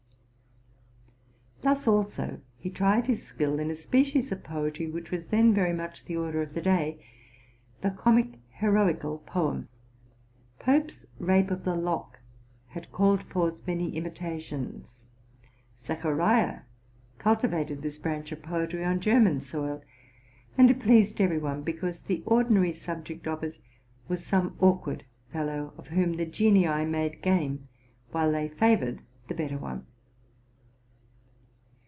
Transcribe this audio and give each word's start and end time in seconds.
Thus, 1.63 1.87
also, 1.87 2.41
he 2.57 2.71
tried 2.71 3.05
his 3.05 3.23
skill 3.23 3.59
in 3.59 3.69
a 3.69 3.75
species 3.75 4.31
of 4.31 4.43
poetry 4.43 4.89
which 4.89 5.11
was 5.11 5.27
then 5.27 5.53
very 5.53 5.73
much 5.73 6.03
the 6.05 6.17
order 6.17 6.41
of 6.41 6.55
the 6.55 6.61
day,—— 6.61 7.05
the 7.81 7.91
comic 7.91 8.39
heroi 8.59 8.99
cal 8.99 9.19
poem. 9.19 9.69
Pope's 10.57 11.05
'* 11.15 11.19
Rape 11.29 11.51
of 11.51 11.63
the 11.63 11.75
Lock'? 11.75 12.17
had 12.69 12.91
called 12.91 13.21
forth 13.21 13.67
many 13.67 13.95
imitations: 13.95 15.03
Zacharia 15.79 16.63
cultivated 17.19 17.83
this 17.83 17.99
branch 17.99 18.31
of 18.31 18.41
poetry 18.41 18.83
on 18.83 18.99
German 18.99 19.39
soil; 19.39 19.83
and 20.57 20.71
it 20.71 20.79
pleased 20.79 21.21
every 21.21 21.37
one, 21.37 21.61
because 21.61 22.01
the 22.01 22.23
ordinary 22.25 22.73
subject 22.73 23.27
of 23.27 23.43
it 23.43 23.59
was 24.07 24.25
some 24.25 24.55
awkward 24.61 25.05
fellow, 25.31 25.75
of 25.77 25.89
whom 25.89 26.13
the 26.17 26.25
genii 26.25 26.85
made 26.85 27.21
game, 27.21 27.67
while 28.09 28.31
they 28.31 28.49
favored 28.49 29.03
the 29.27 29.35
hefter 29.35 29.59
one. 29.59 29.85